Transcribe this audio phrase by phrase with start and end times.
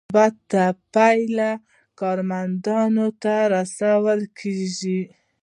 [0.15, 0.63] مثبته
[0.93, 1.61] پایله یې
[2.01, 5.01] کارمندانو ته رسول کیږي.